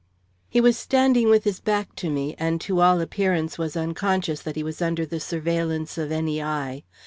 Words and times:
He 0.49 0.59
was 0.59 0.77
standing 0.79 1.29
with 1.29 1.43
his 1.43 1.59
back 1.59 1.93
to 1.97 2.09
me, 2.09 2.33
and 2.39 2.59
to 2.61 2.81
all 2.81 3.01
appearance 3.01 3.59
was 3.59 3.77
unconscious 3.77 4.41
that 4.41 4.55
he 4.55 4.63
was 4.63 4.81
under 4.81 5.05
the 5.05 5.19
surveillance 5.19 5.95
of 5.95 6.11
any 6.11 6.41
eye. 6.41 6.81